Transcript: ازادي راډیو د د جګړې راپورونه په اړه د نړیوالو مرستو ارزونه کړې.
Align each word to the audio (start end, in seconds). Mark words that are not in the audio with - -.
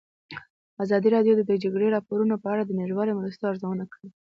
ازادي 0.83 1.09
راډیو 1.15 1.33
د 1.37 1.41
د 1.49 1.51
جګړې 1.63 1.87
راپورونه 1.95 2.35
په 2.39 2.47
اړه 2.53 2.63
د 2.65 2.71
نړیوالو 2.81 3.17
مرستو 3.19 3.49
ارزونه 3.51 3.85
کړې. 3.93 4.07